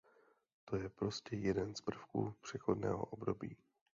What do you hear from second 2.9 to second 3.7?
období.